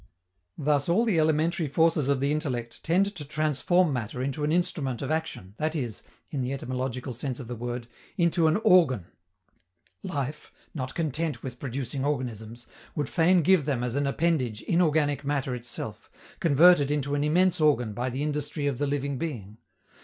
[0.57, 4.99] Thus, all the elementary forces of the intellect tend to transform matter into an instrument
[5.03, 9.05] of action, that is, in the etymological sense of the word, into an organ.
[10.01, 15.53] Life, not content with producing organisms, would fain give them as an appendage inorganic matter
[15.53, 16.09] itself,
[16.39, 19.59] converted into an immense organ by the industry of the living being.